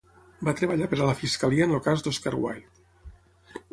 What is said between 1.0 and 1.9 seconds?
a la fiscalia en el